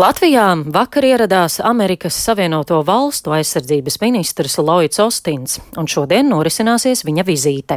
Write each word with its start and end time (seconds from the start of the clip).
Latvijā 0.00 0.54
vakar 0.72 1.04
ieradās 1.04 1.58
Amerikas 1.60 2.16
Savienoto 2.24 2.78
Valstu 2.86 3.34
aizsardzības 3.36 3.98
ministrs 4.00 4.54
Lloyds 4.56 5.00
Ostins, 5.02 5.58
un 5.76 5.88
šodien 5.90 6.30
norisināsies 6.32 7.02
viņa 7.04 7.24
vizīte. 7.28 7.76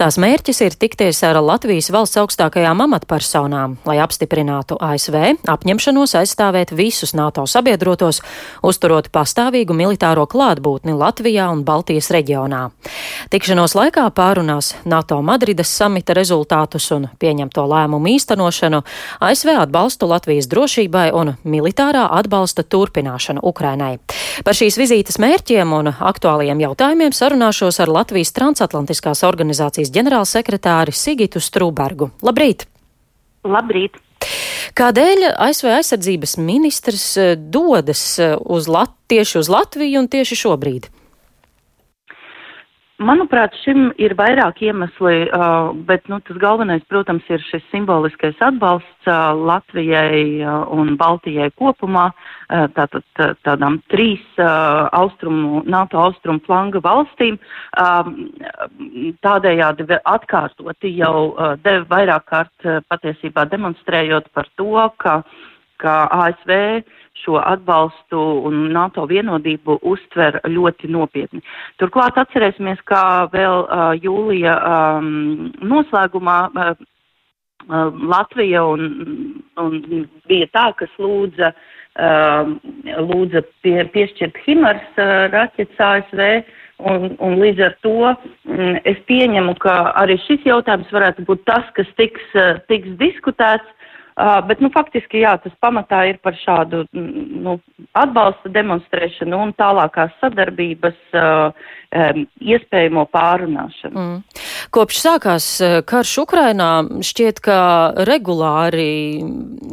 Tās 0.00 0.16
mērķis 0.16 0.62
ir 0.64 0.76
tikties 0.80 1.20
ar 1.28 1.36
Latvijas 1.44 1.90
valsts 1.92 2.16
augstākajām 2.22 2.80
amatpersonām, 2.86 3.74
lai 3.84 3.98
apstiprinātu 4.00 4.78
ASV 4.80 5.18
apņemšanos 5.44 6.14
aizstāvēt 6.22 6.72
visus 6.78 7.12
NATO 7.18 7.44
sabiedrotos, 7.44 8.22
uzturot 8.64 9.10
pastāvīgu 9.12 9.76
militāro 9.76 10.24
klātbūtni 10.24 10.96
Latvijā 10.96 11.50
un 11.52 11.66
Baltijas 11.68 12.08
reģionā. 12.16 12.62
Tikšanos 13.28 13.76
laikā 13.76 14.06
pārunās 14.16 14.72
NATO 14.88 15.20
Madrides 15.20 15.76
samita 15.82 16.16
rezultātus 16.16 16.88
un 16.96 17.10
pieņemto 17.20 17.68
lēmumu 17.68 18.14
īstenošanu, 18.16 18.82
ASV 19.20 19.54
atbalstu 19.66 20.08
Latvijas 20.08 20.48
drošībai 20.48 21.10
un 21.12 21.36
militārā 21.58 22.06
atbalsta 22.18 22.64
turpināšanu 22.64 23.44
Ukrainai. 23.50 23.98
Par 24.46 24.56
šīs 24.56 24.78
vizītes 24.80 25.20
mērķiem 25.20 25.76
un 25.76 25.92
aktuālajiem 25.92 26.64
jautājumiem 26.64 27.14
sarunāšos 27.14 27.82
ar 27.82 27.92
Latvijas 28.00 28.32
transatlantiskās 28.38 29.24
organizācijas 29.28 29.92
ģenerālsekretāri 29.94 30.94
Sigitu 30.94 31.42
Strūbergu. 31.42 32.12
Labrīt! 32.22 32.68
Labrīt! 33.46 33.98
Kādēļ 34.78 35.24
ASV 35.34 35.70
aizsardzības 35.78 36.36
ministrs 36.42 37.06
eh, 37.20 37.34
dodas 37.38 38.02
eh, 38.22 38.34
uz 38.38 38.68
Lat 38.70 38.94
tieši 39.10 39.40
uz 39.40 39.50
Latviju 39.52 40.02
un 40.02 40.08
tieši 40.10 40.38
šobrīd? 40.42 40.88
Manuprāt, 42.98 43.54
šim 43.62 43.92
ir 44.02 44.16
vairāk 44.18 44.58
iemesli, 44.66 45.28
bet 45.86 46.08
nu, 46.10 46.16
tas 46.26 46.38
galvenais, 46.42 46.82
protams, 46.90 47.22
ir 47.30 47.44
šis 47.46 47.62
simboliskais 47.70 48.40
atbalsts 48.42 49.06
Latvijai 49.38 50.42
un 50.74 50.96
Baltijai 50.98 51.46
kopumā, 51.54 52.08
tātad 52.74 53.06
tā, 53.14 53.28
tādām 53.46 53.78
trīs 53.94 54.24
austrumu, 54.42 55.62
NATO 55.70 56.02
austrumu 56.08 56.42
flanga 56.48 56.82
valstīm. 56.82 57.38
Tādējādi 59.22 59.86
atkārtoti 60.02 60.96
jau 60.98 61.14
deva 61.62 61.86
vairāk 61.94 62.26
kārt 62.34 62.70
patiesībā 62.90 63.46
demonstrējot 63.52 64.26
par 64.34 64.50
to, 64.58 64.74
ka, 64.98 65.20
ka 65.78 66.00
ASV 66.18 66.82
šo 67.22 67.38
atbalstu 67.40 68.20
un 68.48 68.68
NATO 68.74 69.06
vienodību 69.10 69.78
uztver 69.86 70.40
ļoti 70.46 70.90
nopietni. 70.92 71.42
Turklāt 71.80 72.18
atcerēsimies, 72.20 72.80
kā 72.88 73.28
vēl 73.32 73.64
uh, 73.64 73.90
jūlija 73.98 74.54
um, 74.58 75.48
noslēgumā 75.62 76.38
uh, 76.52 76.86
Latvija 77.68 78.62
un, 78.64 78.86
un 79.60 79.80
bija 80.30 80.48
tā, 80.54 80.68
kas 80.78 80.94
lūdza, 81.02 81.52
uh, 81.52 82.54
lūdza 83.10 83.42
pie, 83.64 83.82
piešķirt 83.94 84.38
Himars 84.46 85.02
uh, 85.02 85.28
raķetes 85.34 85.84
ASV. 85.90 86.24
Un, 86.78 87.16
un 87.18 87.32
līdz 87.42 87.62
ar 87.66 87.72
to 87.82 87.92
mm, 88.06 88.76
es 88.86 88.98
pieņemu, 89.08 89.56
ka 89.58 89.72
arī 89.98 90.14
šis 90.28 90.44
jautājums 90.46 90.92
varētu 90.94 91.24
būt 91.26 91.42
tas, 91.50 91.66
kas 91.74 91.88
tiks, 91.98 92.22
tiks 92.70 92.92
diskutēts. 93.00 93.66
Uh, 94.18 94.40
bet, 94.48 94.58
nu, 94.58 94.70
faktiski, 94.74 95.20
jā, 95.22 95.36
tas 95.38 95.54
pamatā 95.62 96.00
ir 96.10 96.16
par 96.18 96.34
šādu 96.34 96.82
nu, 96.92 97.58
atbalsta 97.94 98.50
demonstrēšanu 98.50 99.38
un 99.44 99.52
tālākās 99.54 100.10
sadarbības 100.18 100.98
uh, 101.14 101.68
um, 101.94 102.24
iespējamo 102.42 103.04
pārunāšanu. 103.14 103.94
Mm. 103.94 104.42
Kopš 104.74 104.98
sākās 105.04 105.46
karš 105.88 106.14
Ukrainā, 106.24 106.70
šķiet, 107.06 107.38
ka 107.44 107.58
regulāri 108.08 109.22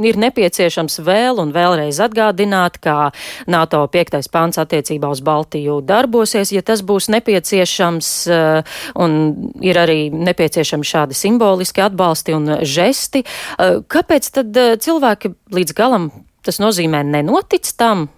ir 0.05 0.19
nepieciešams 0.21 0.99
vēl 1.05 1.41
un 1.41 1.51
vēlreiz 1.55 1.99
atgādināt, 2.05 2.77
ka 2.83 3.09
NATO 3.51 3.81
5. 3.91 4.21
pāns 4.31 4.61
attiecībā 4.61 5.09
uz 5.11 5.23
Baltiju 5.25 5.79
darbosies, 5.85 6.53
ja 6.55 6.61
tas 6.66 6.85
būs 6.85 7.09
nepieciešams, 7.17 8.11
uh, 8.29 8.77
un 9.01 9.17
ir 9.66 9.81
arī 9.81 10.00
nepieciešami 10.13 10.85
šādi 10.85 11.17
simboliski 11.17 11.83
atbalsti 11.85 12.38
un 12.38 12.59
žesti. 12.62 13.25
Uh, 13.25 13.81
kāpēc 13.89 14.34
tad 14.35 14.59
uh, 14.59 14.75
cilvēki 14.81 15.34
līdz 15.56 15.75
galam 15.78 16.09
tas 16.46 16.62
nozīmē 16.62 17.03
nenotic 17.07 17.72
tam? 17.79 18.09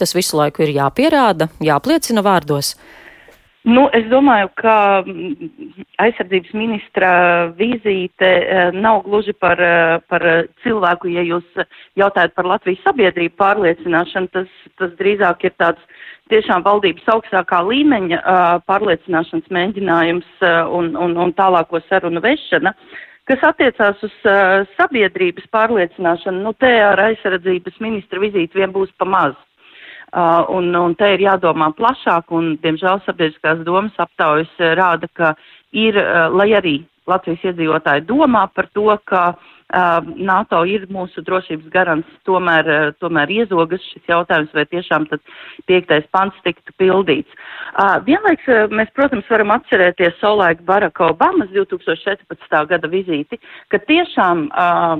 Tas 0.00 0.14
visu 0.16 0.38
laiku 0.38 0.64
ir 0.64 0.74
jāpierāda, 0.76 1.50
jāpliecina 1.62 2.24
vārdos. 2.24 2.74
Nu, 3.62 3.84
es 3.94 4.08
domāju, 4.10 4.48
ka 4.58 4.74
mm, 5.06 5.84
aizsardzības 6.02 6.54
ministra 6.58 7.10
vizīte 7.54 8.26
eh, 8.26 8.72
nav 8.74 9.04
gluži 9.06 9.36
par, 9.38 9.60
eh, 9.62 10.00
par 10.10 10.24
cilvēku, 10.64 11.12
ja 11.14 11.22
jūs 11.22 11.62
jautājat 12.00 12.34
par 12.34 12.48
Latvijas 12.50 12.82
sabiedrību 12.82 13.38
pārliecināšanu, 13.38 14.32
tas, 14.34 14.50
tas 14.82 14.96
drīzāk 14.98 15.46
ir 15.46 15.54
tāds 15.62 15.91
tiešām 16.32 16.64
valdības 16.64 17.08
augstākā 17.14 17.60
līmeņa 17.68 18.18
uh, 18.18 18.42
pārliecināšanas 18.68 19.52
mēģinājums 19.52 20.28
uh, 20.40 20.66
un, 20.72 20.92
un, 20.96 21.16
un 21.20 21.32
tālāko 21.36 21.82
sarunu 21.88 22.22
vešana. 22.24 22.74
Kas 23.28 23.44
attiecās 23.46 24.00
uz 24.02 24.14
uh, 24.26 24.64
sabiedrības 24.78 25.46
pārliecināšanu, 25.54 26.42
nu 26.42 26.54
te 26.58 26.72
ar 26.82 27.00
aizsardzības 27.10 27.78
ministra 27.84 28.22
vizīti 28.22 28.60
vien 28.60 28.74
būs 28.74 28.92
pa 28.98 29.08
maz. 29.08 29.36
Uh, 30.12 30.42
un, 30.52 30.72
un 30.76 30.96
te 30.98 31.08
ir 31.14 31.24
jādomā 31.24 31.70
plašāk, 31.76 32.32
un, 32.36 32.56
diemžēl, 32.64 33.00
sabiedriskās 33.06 33.62
domas 33.64 33.96
aptaujas 34.02 34.52
rāda, 34.76 35.08
ka 35.16 35.34
ir, 35.72 35.96
uh, 36.00 36.28
lai 36.34 36.50
arī 36.58 36.80
Latvijas 37.08 37.48
iedzīvotāji 37.50 38.04
domā 38.06 38.44
par 38.54 38.68
to, 38.76 38.90
ka 39.08 39.22
uh, 39.32 39.51
NATO 39.72 40.62
ir 40.68 40.84
mūsu 40.92 41.22
drošības 41.24 41.70
garants, 41.72 42.08
tomēr, 42.28 42.68
uh, 42.68 42.92
tomēr 43.00 43.30
iezogas 43.32 43.82
šis 43.92 44.04
jautājums, 44.10 44.52
vai 44.52 44.66
tiešām 44.68 45.06
tad 45.10 45.22
piektais 45.70 46.04
pants 46.12 46.36
tiktu 46.44 46.74
pildīts. 46.80 47.32
Uh, 47.72 47.96
vienlaiks 48.04 48.48
uh, 48.52 48.66
mēs, 48.72 48.92
protams, 48.96 49.28
varam 49.32 49.54
atcerēties 49.56 50.18
Solēka 50.20 50.66
Baraka 50.68 51.08
Obamas 51.12 51.52
2014. 51.54 52.58
gada 52.68 52.90
vizīti, 52.92 53.40
ka 53.72 53.80
tiešām 53.88 54.48
uh, 54.50 54.96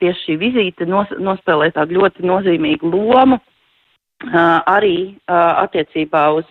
tieši 0.00 0.24
šī 0.24 0.38
vizīte 0.40 0.88
nos, 0.88 1.10
nospēlē 1.20 1.72
tādu 1.76 2.00
ļoti 2.00 2.24
nozīmīgu 2.24 2.94
lomu 2.94 3.40
arī 4.32 5.18
attiecībā 5.28 6.20
uz 6.38 6.46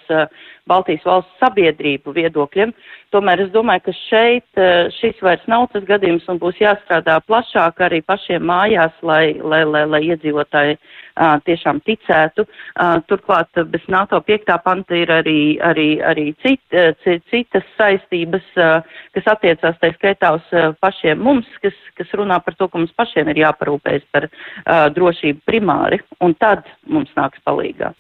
Baltijas 0.69 1.05
valsts 1.05 1.39
sabiedrību 1.43 2.13
viedokļiem. 2.15 2.73
Tomēr 3.13 3.43
es 3.45 3.51
domāju, 3.53 3.83
ka 3.87 3.93
šeit 3.97 4.61
šis 4.97 5.19
vairs 5.21 5.43
nav 5.51 5.67
tas 5.73 5.83
gadījums 5.85 6.25
un 6.31 6.39
būs 6.41 6.57
jāstrādā 6.61 7.19
plašāk 7.27 7.83
arī 7.85 8.01
pašiem 8.01 8.45
mājās, 8.47 8.95
lai, 9.05 9.35
lai, 9.43 9.61
lai, 9.69 9.83
lai 9.89 10.01
iedzīvotāji 10.07 10.77
uh, 10.77 11.37
tiešām 11.45 11.81
ticētu. 11.85 12.45
Uh, 12.45 12.97
turklāt 13.09 13.51
bez 13.69 13.85
NATO 13.91 14.19
5. 14.25 14.53
panta 14.63 14.97
ir 14.97 15.11
arī, 15.13 15.59
arī, 15.61 15.87
arī 16.01 16.25
cit, 16.41 16.61
uh, 16.73 16.93
citas 17.29 17.67
saistības, 17.77 18.45
uh, 18.57 18.81
kas 19.13 19.29
attiecās 19.35 19.77
tā 19.81 19.91
skaitā 19.97 20.33
uz 20.37 20.49
pašiem 20.81 21.21
mums, 21.21 21.49
kas, 21.61 21.77
kas 21.97 22.13
runā 22.17 22.39
par 22.43 22.57
to, 22.57 22.67
ka 22.67 22.81
mums 22.81 22.93
pašiem 22.97 23.29
ir 23.33 23.43
jāparūpējas 23.43 24.07
par 24.13 24.29
uh, 24.29 24.87
drošību 24.95 25.43
primāri, 25.49 26.01
un 26.23 26.35
tad 26.39 26.65
mums 26.89 27.11
nāks 27.17 27.41
palīgā. 27.45 27.93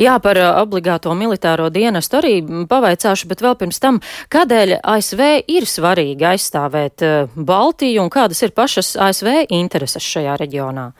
Jā, 0.00 0.16
par 0.22 0.38
obligāto 0.62 1.12
militāro 1.18 1.68
dienestu 2.02 2.18
arī 2.18 2.66
pavaicāšu, 2.68 3.28
bet 3.28 3.42
vēl 3.42 3.56
pirms 3.58 3.80
tam, 3.80 4.00
kādēļ 4.30 4.80
ASV 4.82 5.22
ir 5.48 5.66
svarīgi 5.66 6.26
aizstāvēt 6.34 7.02
uh, 7.02 7.28
Baltiju 7.36 8.02
un 8.02 8.10
kādas 8.10 8.42
ir 8.42 8.52
pašas 8.52 8.96
ASV 8.96 9.46
intereses 9.50 10.02
šajā 10.02 10.36
reģionā? 10.40 10.92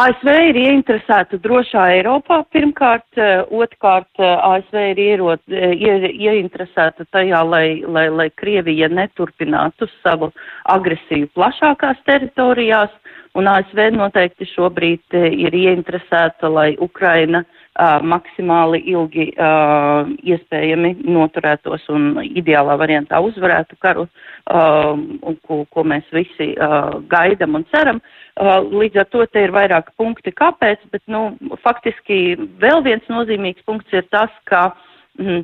ASV 0.00 0.28
ir 0.48 0.56
ieinteresēta 0.56 1.36
drošā 1.42 1.88
Eiropā 1.96 2.44
pirmkārt, 2.54 3.08
eh, 3.18 3.42
otrkārt 3.50 4.08
eh, 4.18 4.24
ASV 4.24 4.76
ir 4.92 4.98
ierot, 5.02 5.42
eh, 5.50 5.74
ie, 5.74 6.12
ieinteresēta 6.14 7.04
tajā, 7.12 7.42
lai, 7.44 7.82
lai, 7.84 8.08
lai 8.08 8.30
Krievija 8.30 8.88
neturpinātu 8.88 9.90
savu 10.00 10.30
agresiju 10.64 11.28
plašākās 11.34 11.98
teritorijās, 12.06 12.94
un 13.34 13.50
ASV 13.50 13.90
noteikti 13.92 14.46
šobrīd 14.54 15.18
ir 15.18 15.54
ieinteresēta, 15.54 16.48
lai 16.48 16.76
Ukraina 16.80 17.42
uh, 17.42 17.59
maksimāli 17.78 18.82
ilgi 18.92 19.28
uh, 19.38 20.08
iespējami 20.26 20.96
noturētos 21.06 21.86
un 21.94 22.18
ideālā 22.24 22.74
variantā 22.76 23.20
uzvarētu 23.24 23.78
karu, 23.80 24.08
uh, 24.50 24.90
un 24.96 25.38
ko, 25.46 25.62
ko 25.70 25.84
mēs 25.86 26.08
visi 26.12 26.50
uh, 26.58 26.98
gaidam 27.08 27.54
un 27.60 27.64
ceram. 27.70 28.02
Uh, 28.02 28.30
Uh, 28.40 28.62
līdz 28.72 29.02
ar 29.02 29.08
to 29.12 29.24
te 29.28 29.42
ir 29.44 29.52
vairāki 29.52 29.92
punkti, 30.00 30.32
kāpēc, 30.32 30.80
bet, 30.94 31.02
nu, 31.12 31.34
faktiski 31.60 32.38
vēl 32.62 32.80
viens 32.86 33.04
nozīmīgs 33.12 33.66
punkts 33.66 33.92
ir 33.92 34.06
tas, 34.14 34.30
ka, 34.48 34.70
mm, 35.18 35.42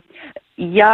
ja 0.72 0.92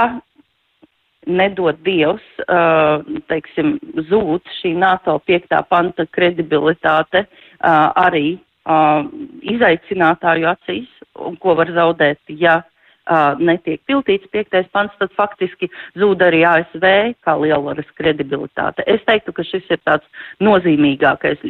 nedod 1.29 1.79
Dievs, 1.87 2.25
uh, 2.49 3.05
teiksim, 3.31 3.77
zūd 4.09 4.51
šī 4.59 4.73
NATO 4.81 5.21
piektā 5.29 5.61
panta 5.69 6.09
kredibilitāte 6.11 7.27
uh, 7.29 7.93
arī 8.03 8.41
uh, 8.67 9.07
izaicinātāju 9.55 10.51
acīs, 10.53 10.91
un 11.19 11.37
ko 11.41 11.57
var 11.59 11.73
zaudēt, 11.75 12.21
ja 12.29 12.61
uh, 12.63 13.39
netiek 13.39 13.83
piltīts 13.89 14.31
piektais 14.33 14.69
pants, 14.73 14.95
tad 15.01 15.13
faktiski 15.17 15.71
zūd 15.99 16.23
arī 16.25 16.45
ASV 16.49 16.87
kā 17.25 17.37
lielvaras 17.41 17.91
kredibilitāte. 17.99 18.87
Es 18.87 19.03
teiktu, 19.09 19.35
ka 19.37 19.47
šis 19.47 19.69
ir 19.71 19.83
tāds 19.87 20.07
nozīmīgākais 20.41 21.43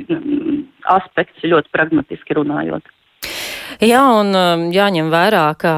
aspekts, 0.97 1.45
ļoti 1.45 1.73
pragmatiski 1.75 2.41
runājot. 2.41 2.91
Jā, 3.83 4.03
un 4.21 4.31
um, 4.37 4.65
jāņem 4.75 5.09
vērā, 5.13 5.45
ka 5.59 5.73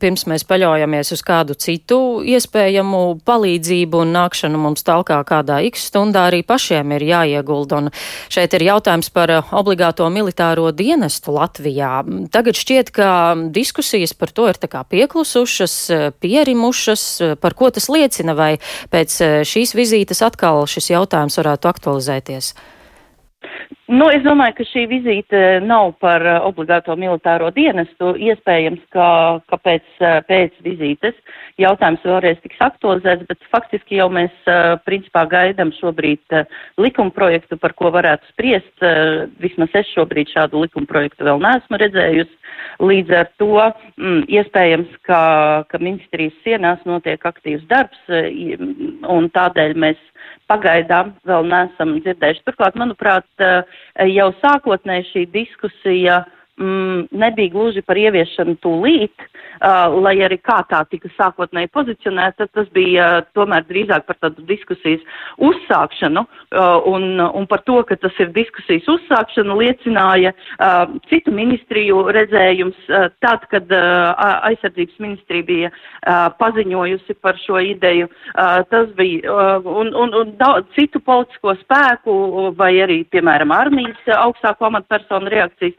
pirms 0.00 0.26
mēs 0.30 0.44
paļaujamies 0.48 1.12
uz 1.16 1.22
kādu 1.26 1.56
citu 1.58 1.98
iespējamu 2.22 3.00
palīdzību 3.26 4.02
un 4.04 4.12
nākšanu 4.16 4.60
mums 4.62 4.84
talkā 4.86 5.18
kādā 5.28 5.60
x 5.68 5.88
stundā, 5.90 6.28
arī 6.30 6.42
pašiem 6.46 6.94
ir 6.96 7.06
jāiegulda. 7.08 7.80
Un 7.82 7.90
šeit 8.32 8.54
ir 8.58 8.66
jautājums 8.68 9.10
par 9.14 9.34
obligāto 9.50 10.06
militāro 10.12 10.68
dienestu 10.76 11.34
Latvijā. 11.36 12.02
Tagad 12.34 12.58
šķiet, 12.58 12.92
ka 12.94 13.08
diskusijas 13.54 14.14
par 14.18 14.34
to 14.34 14.46
ir 14.50 14.60
tā 14.60 14.70
kā 14.70 14.84
pieklusušas, 14.86 15.78
pierimušas. 16.22 17.06
Par 17.42 17.58
ko 17.58 17.72
tas 17.74 17.88
liecina, 17.92 18.36
vai 18.38 18.52
pēc 18.92 19.18
šīs 19.48 19.74
vizītes 19.78 20.22
atkal 20.22 20.64
šis 20.70 20.92
jautājums 20.94 21.40
varētu 21.40 21.72
aktualizēties? 21.72 22.54
Nu, 23.92 24.06
es 24.08 24.22
domāju, 24.24 24.54
ka 24.56 24.64
šī 24.70 24.86
vizīte 24.88 25.38
nav 25.68 25.90
par 26.00 26.22
uh, 26.24 26.38
obligāto 26.48 26.94
militāro 26.96 27.50
dienestu. 27.52 28.14
Iespējams, 28.24 28.80
ka, 28.94 29.08
ka 29.50 29.58
pēc, 29.60 29.84
uh, 30.00 30.22
pēc 30.24 30.54
vizītes 30.64 31.18
jautājums 31.60 32.06
vēlreiz 32.08 32.38
tiks 32.40 32.62
aktualizēts, 32.64 33.26
bet 33.28 33.44
faktiski 33.52 33.98
jau 33.98 34.06
mēs 34.14 34.32
uh, 34.48 34.78
principā 34.86 35.26
gaidam 35.28 35.74
šobrīd 35.76 36.38
likuma 36.80 37.12
projektu, 37.12 37.58
par 37.60 37.74
ko 37.76 37.90
varētu 37.92 38.30
spriest. 38.32 38.86
Vismaz 39.42 39.76
es 39.82 39.90
šobrīd 39.92 40.32
šādu 40.32 40.62
likuma 40.64 40.88
projektu 40.88 41.28
vēl 41.28 41.42
neesmu 41.44 41.80
redzējusi. 41.82 42.38
Līdz 42.80 43.12
ar 43.18 43.28
to 43.40 43.50
mm, 43.60 44.22
iespējams, 44.38 44.96
ka, 45.04 45.20
ka 45.68 45.82
ministrijas 45.82 46.38
sienās 46.46 46.80
notiek 46.88 47.20
aktīvs 47.28 47.68
darbs, 47.68 48.00
un 48.08 49.28
tādēļ 49.36 49.76
mēs 49.84 50.00
pagaidām 50.52 51.14
vēl 51.28 51.46
neesam 51.48 51.96
dzirdējuši. 52.02 52.44
Turklāt, 52.46 52.76
manuprāt, 52.78 53.26
eh, 53.38 53.62
jau 54.14 54.28
sākotnēji 54.42 55.08
šī 55.12 55.24
diskusija 55.34 56.22
mm, 56.60 57.06
nebija 57.10 57.52
gluži 57.52 57.82
par 57.86 57.98
ieviešanu 57.98 58.56
tūlīt, 58.62 59.14
uh, 59.22 59.94
lai 60.02 60.14
arī 60.24 60.38
kā 60.42 60.60
tā 60.70 60.82
tika 60.90 61.10
sākotnēji 61.16 61.70
pozicionēta, 61.72 62.48
tas 62.52 62.68
bija 62.74 63.08
uh, 63.20 63.26
tomēr 63.36 63.64
drīzāk 63.68 64.06
par 64.08 64.18
tādu 64.22 64.44
diskusijas 64.48 65.02
uzsākšanu, 65.42 66.24
uh, 66.24 66.88
un, 66.90 67.20
un 67.22 67.48
par 67.50 67.64
to, 67.68 67.80
ka 67.88 67.96
tas 68.00 68.16
ir 68.22 68.32
diskusijas 68.36 68.88
uzsākšana, 68.92 69.56
liecināja 69.62 70.34
uh, 70.34 70.96
citu 71.10 71.34
ministriju 71.34 72.04
redzējums, 72.14 72.78
uh, 72.90 73.08
tad, 73.24 73.46
kad 73.52 73.72
uh, 73.72 74.12
aizsardzības 74.50 75.00
ministrija 75.02 75.48
bija 75.48 75.72
uh, 75.72 76.28
paziņojusi 76.40 77.18
par 77.24 77.38
šo 77.46 77.60
ideju, 77.72 78.08
uh, 78.08 78.60
tas 78.70 78.92
bija, 78.98 79.24
uh, 79.32 79.72
un, 79.82 79.94
un, 79.96 80.14
un 80.20 80.36
daudz 80.40 80.68
citu 80.76 81.00
politisko 81.00 81.56
spēku, 81.62 82.14
vai 82.58 82.74
arī, 82.84 83.02
piemēram, 83.12 83.52
armijas 83.54 84.08
augstāko 84.16 84.68
amatpersonu 84.68 85.30
reakcijas, 85.32 85.76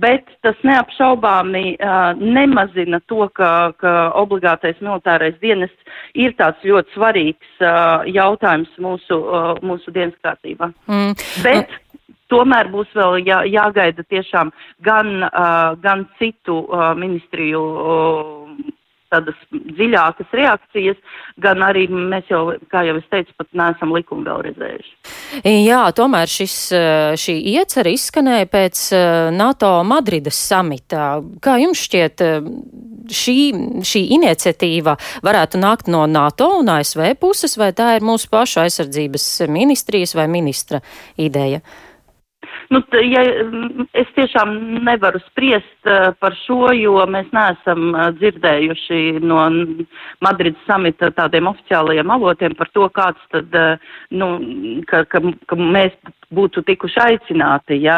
bet 0.00 0.28
tas 0.44 0.58
neapšaubāmi 0.66 1.76
uh, 1.76 2.12
nemazina 2.20 3.00
to, 3.10 3.28
ka, 3.36 3.72
ka 3.80 3.94
obligātais 4.20 4.78
militārais 4.84 5.36
dienests 5.42 5.98
ir 6.14 6.36
tāds 6.40 6.62
ļoti 6.66 6.96
svarīgs 6.96 7.64
uh, 7.64 8.04
jautājums 8.10 8.72
mūsu, 8.82 9.18
uh, 9.18 9.52
mūsu 9.64 9.94
dienas 9.94 10.16
kārtībā. 10.24 10.70
Mm. 10.90 11.16
Bet 11.44 11.72
tomēr 12.32 12.70
būs 12.72 12.90
vēl 12.96 13.20
jā, 13.26 13.42
jāgaida 13.50 14.04
tiešām 14.10 14.52
gan, 14.84 15.16
uh, 15.28 15.74
gan 15.82 16.06
citu 16.20 16.62
uh, 16.66 16.92
ministriju. 16.98 17.62
Uh, 17.62 18.45
tādas 19.12 19.38
dziļākas 19.52 20.34
reakcijas, 20.36 20.98
gan 21.42 21.62
arī 21.64 21.86
mēs 21.90 22.28
jau, 22.30 22.42
kā 22.72 22.82
jau 22.88 22.96
es 23.00 23.06
teicu, 23.12 23.34
pat 23.38 23.48
neesam 23.56 23.94
likumu 23.94 24.26
vēl 24.26 24.44
redzējuši. 24.48 24.92
Jā, 25.66 25.82
tomēr 25.96 26.30
šis, 26.30 26.56
šī 27.22 27.36
iecer 27.56 27.90
izskanēja 27.90 28.50
pēc 28.52 28.82
NATO 29.36 29.72
Madrides 29.88 30.38
samita. 30.50 31.08
Kā 31.44 31.56
jums 31.62 31.82
šķiet, 31.86 32.24
šī, 33.22 33.38
šī 33.86 34.04
iniciatīva 34.18 34.96
varētu 35.26 35.60
nākt 35.62 35.90
no 35.92 36.04
NATO 36.10 36.52
un 36.60 36.70
ASV 36.76 37.12
puses, 37.20 37.58
vai 37.60 37.72
tā 37.76 37.94
ir 37.96 38.06
mūsu 38.06 38.30
pašu 38.32 38.62
aizsardzības 38.64 39.28
ministrijas 39.52 40.16
vai 40.18 40.28
ministra 40.32 40.82
ideja? 41.16 41.62
Nu, 42.72 42.80
ja, 43.06 43.22
es 43.94 44.08
tiešām 44.16 44.52
nevaru 44.86 45.20
spriest 45.28 45.86
uh, 45.90 46.10
par 46.18 46.34
šo, 46.42 46.72
jo 46.74 46.98
mēs 47.10 47.28
neesam 47.34 47.92
uh, 47.92 48.08
dzirdējuši 48.18 49.00
no 49.22 49.44
Madrides 50.24 50.66
samita 50.66 51.12
tādiem 51.14 51.46
oficiālajiem 51.52 52.10
avotiem 52.16 52.56
par 52.58 52.70
to, 52.74 52.88
kāds 52.96 53.22
tad, 53.34 53.54
uh, 53.54 53.98
nu, 54.10 54.30
ka, 54.90 55.04
ka, 55.10 55.22
ka 55.46 55.60
mēs 55.60 55.94
būtu 56.34 56.64
tikuši 56.66 56.98
aicināti, 57.04 57.76
ja, 57.84 57.96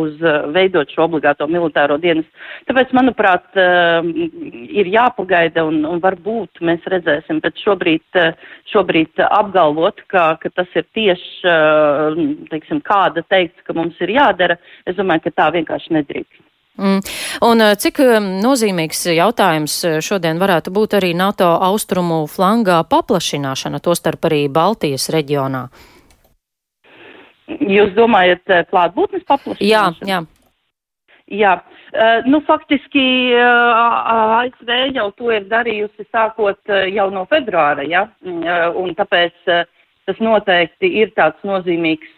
uz 0.00 0.16
veidot 0.54 0.88
šo 0.92 1.04
obligāto 1.04 1.44
militāro 1.50 1.98
dienas. 2.00 2.24
Tāpēc, 2.68 2.94
manuprāt, 2.96 3.44
ir 3.58 4.88
jāpagaida 4.88 5.66
un, 5.68 5.82
un 5.84 6.00
varbūt 6.00 6.62
mēs 6.64 6.86
redzēsim, 6.88 7.42
bet 7.44 7.60
šobrīd, 7.60 8.20
šobrīd 8.72 9.20
apgalvot, 9.26 10.00
ka, 10.08 10.30
ka 10.40 10.52
tas 10.56 10.72
ir 10.80 10.86
tieši, 10.96 11.52
teiksim, 12.48 12.80
kāda 12.88 13.24
teiks, 13.28 13.60
ka 13.68 13.76
mums 13.76 13.97
ir 14.04 14.14
jādara, 14.16 14.58
es 14.86 14.96
domāju, 14.98 15.26
ka 15.26 15.34
tā 15.42 15.48
vienkārši 15.58 15.96
nedrīkst. 15.98 16.44
Mm. 16.78 17.00
Un 17.42 17.62
cik 17.82 17.98
nozīmīgs 18.38 19.08
jautājums 19.10 19.80
šodien 20.06 20.38
varētu 20.38 20.70
būt 20.70 20.94
arī 21.00 21.10
NATO 21.18 21.48
austrumu 21.66 22.20
flangā 22.30 22.78
paplašināšana, 22.86 23.82
tostarp 23.82 24.28
arī 24.30 24.44
Baltijas 24.46 25.08
reģionā? 25.10 25.66
Jūs 27.48 27.96
domājat 27.96 28.70
klātbūtnes 28.70 29.26
paplašināšanu? 29.26 29.66
Jā, 29.66 29.88
jā. 30.06 30.22
Jā, 31.28 31.58
uh, 31.60 32.24
nu 32.24 32.40
faktiski 32.46 33.34
uh, 33.36 34.38
ASV 34.40 34.70
jau 34.96 35.10
to 35.18 35.28
ir 35.34 35.44
darījusi 35.50 36.06
sākot 36.08 36.72
uh, 36.72 36.86
jau 36.88 37.10
no 37.12 37.26
februāra, 37.28 37.84
ja, 37.84 38.06
uh, 38.24 38.78
un 38.80 38.94
tāpēc 38.96 39.36
tas 40.08 40.22
noteikti 40.24 40.88
ir 41.02 41.12
tāds 41.12 41.42
nozīmīgs, 41.44 42.14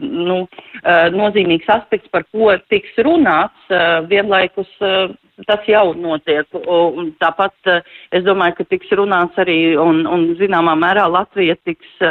nu, 0.00 0.42
uh, 0.44 1.06
nozīmīgs 1.14 1.70
aspekts, 1.70 2.10
par 2.12 2.26
ko 2.32 2.52
tiks 2.72 2.96
runāts, 3.06 3.66
uh, 3.70 4.00
vienlaikus 4.10 4.70
uh, 4.84 5.10
tas 5.48 5.64
jau 5.68 5.94
notiek, 5.96 6.44
un 6.68 7.14
tāpat 7.16 7.70
es 8.12 8.24
domāju, 8.26 8.58
ka 8.58 8.66
tiks 8.74 8.90
runāts 8.92 9.38
arī, 9.40 9.74
un, 9.80 10.02
un 10.04 10.26
zināmā 10.36 10.74
mērā 10.76 11.06
Latvija 11.08 11.56
tiks 11.64 12.02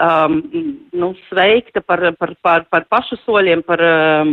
um, 0.00 0.42
nu, 0.92 1.14
sveikta 1.28 1.80
par, 1.80 2.02
par, 2.18 2.34
par, 2.42 2.64
par 2.70 2.86
pašu 2.90 3.18
soļiem, 3.24 3.62
par 3.66 3.82
um, 3.82 4.32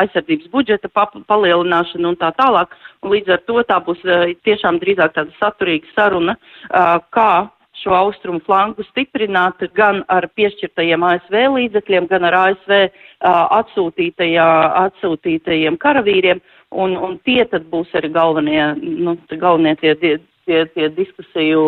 aizsardzības 0.00 0.50
budžeta 0.52 0.90
pa, 0.92 1.06
palielināšanu 1.30 2.12
un 2.12 2.18
tā 2.20 2.32
tālāk. 2.38 2.74
Un 3.04 3.14
līdz 3.14 3.36
ar 3.36 3.44
to 3.46 3.64
tā 3.68 3.80
būs 3.86 4.02
uh, 4.06 4.28
tiešām 4.46 4.80
drīzāk 4.82 5.16
tāda 5.16 5.34
saturīga 5.40 5.90
saruna, 5.94 6.36
uh, 6.36 6.98
kā 7.14 7.32
šo 7.80 7.94
austrumu 7.96 8.40
flanku 8.46 8.84
stiprināt 8.90 9.62
gan 9.76 10.02
ar 10.12 10.28
piešķirtajiem 10.36 11.04
ASV 11.06 11.36
līdzekļiem, 11.56 12.08
gan 12.10 12.26
ar 12.28 12.36
ASV 12.44 12.72
uh, 12.76 12.90
atsūtītajā, 13.60 14.48
atsūtītajiem 14.86 15.78
karavīriem. 15.80 16.42
Un, 16.70 16.94
un 16.94 17.16
tie 17.26 17.42
tad 17.50 17.64
būs 17.72 17.90
arī 17.98 18.12
galvenie, 18.14 18.62
nu, 18.78 19.16
galvenie 19.40 19.74
tie, 19.80 19.96
tie, 20.50 20.64
tie 20.74 20.90
diskusiju 20.96 21.62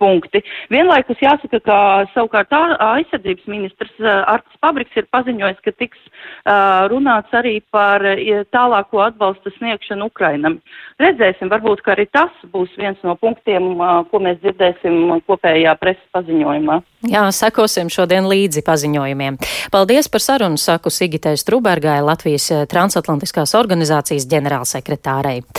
punkti. 0.00 0.42
Vienlaikus 0.72 1.20
jāsaka, 1.24 1.60
ka 1.64 1.78
savukārt 2.12 2.52
aizsardzības 2.52 3.48
ministrs 3.50 3.94
Artis 4.04 4.60
Pabriks 4.60 4.96
ir 4.98 5.08
paziņojis, 5.14 5.62
ka 5.64 5.72
tiks 5.80 6.00
uh, 6.04 6.84
runāts 6.92 7.32
arī 7.36 7.58
par 7.72 8.04
tālāko 8.52 9.00
atbalsta 9.06 9.52
sniegšanu 9.56 10.10
Ukrainam. 10.10 10.58
Redzēsim, 11.00 11.50
varbūt, 11.52 11.82
ka 11.84 11.94
arī 11.96 12.06
tas 12.12 12.32
būs 12.52 12.72
viens 12.80 13.00
no 13.06 13.16
punktiem, 13.20 13.72
uh, 13.78 14.02
ko 14.10 14.20
mēs 14.24 14.40
dzirdēsim 14.44 15.16
kopējā 15.28 15.76
preses 15.80 16.04
paziņojumā. 16.16 16.80
Jā, 17.06 17.26
sekosim 17.34 17.90
šodien 17.92 18.26
līdzi 18.28 18.64
paziņojumiem. 18.66 19.38
Paldies 19.72 20.10
par 20.12 20.24
sarunu, 20.24 20.60
saku 20.60 20.90
Sigitai 20.90 21.36
Strubergai, 21.40 22.00
Latvijas 22.04 22.48
transatlantiskās 22.70 23.54
organizācijas 23.58 24.26
ģenerālsekretārei. 24.32 25.46